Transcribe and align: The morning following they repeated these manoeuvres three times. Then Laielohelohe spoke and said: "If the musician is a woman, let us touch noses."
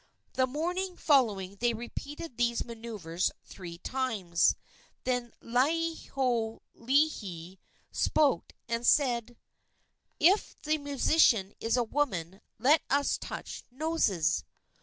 The 0.33 0.47
morning 0.47 0.97
following 0.97 1.57
they 1.57 1.75
repeated 1.75 2.35
these 2.35 2.65
manoeuvres 2.65 3.29
three 3.43 3.77
times. 3.77 4.55
Then 5.03 5.31
Laielohelohe 5.43 7.59
spoke 7.91 8.53
and 8.67 8.87
said: 8.87 9.37
"If 10.19 10.59
the 10.63 10.79
musician 10.79 11.53
is 11.59 11.77
a 11.77 11.83
woman, 11.83 12.41
let 12.57 12.81
us 12.89 13.19
touch 13.19 13.63
noses." 13.69 14.43